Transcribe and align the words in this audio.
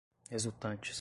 resultantes 0.31 0.89